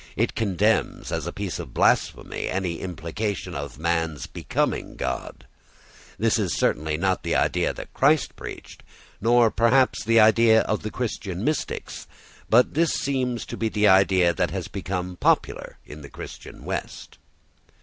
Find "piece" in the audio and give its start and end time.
1.31-1.59